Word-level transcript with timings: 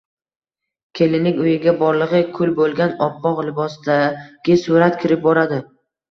Kelinlik 0.99 1.41
uyiga 1.41 1.73
borlig`i 1.81 2.21
kul 2.37 2.53
bo`lgan 2.59 2.93
oppoq 3.07 3.41
libosdagi 3.49 4.57
surat 4.63 4.97
kirib 5.05 5.23
boradi 5.27 5.61